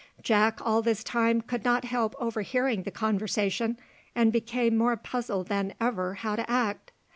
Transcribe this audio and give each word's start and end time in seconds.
Jack 0.19 0.59
all 0.65 0.81
this 0.81 1.03
time 1.03 1.41
could 1.41 1.63
not 1.63 1.85
help 1.85 2.15
overhearing 2.19 2.81
the 2.81 2.89
conversation, 2.89 3.77
and 4.15 4.33
became 4.33 4.75
more 4.75 4.97
puzzled 4.97 5.47
than 5.47 5.75
ever 5.79 6.15
how 6.15 6.35
to 6.35 6.49
act. 6.49 6.91